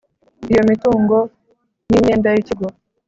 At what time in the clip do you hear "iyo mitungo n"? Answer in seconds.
0.51-1.91